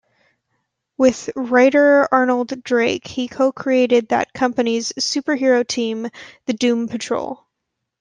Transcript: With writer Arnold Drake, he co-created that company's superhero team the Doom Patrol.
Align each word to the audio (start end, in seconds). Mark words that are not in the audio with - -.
With 0.97 1.29
writer 1.35 2.07
Arnold 2.11 2.63
Drake, 2.63 3.05
he 3.05 3.27
co-created 3.27 4.07
that 4.07 4.33
company's 4.33 4.91
superhero 4.93 5.63
team 5.67 6.09
the 6.47 6.53
Doom 6.53 6.87
Patrol. 6.87 7.43